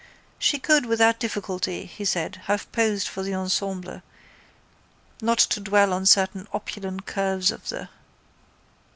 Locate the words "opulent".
6.51-7.05